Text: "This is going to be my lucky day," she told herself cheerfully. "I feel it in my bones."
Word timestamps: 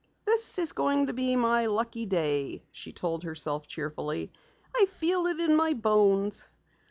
"This 0.25 0.57
is 0.57 0.73
going 0.73 1.05
to 1.05 1.13
be 1.13 1.35
my 1.35 1.67
lucky 1.67 2.07
day," 2.07 2.63
she 2.71 2.91
told 2.91 3.21
herself 3.21 3.67
cheerfully. 3.67 4.31
"I 4.75 4.87
feel 4.87 5.27
it 5.27 5.39
in 5.39 5.55
my 5.55 5.73
bones." 5.75 6.47